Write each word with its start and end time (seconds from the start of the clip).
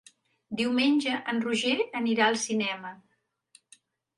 Diumenge 0.61 1.13
en 1.33 1.41
Roger 1.45 1.75
anirà 2.01 2.31
al 2.31 2.41
cinema. 2.47 2.95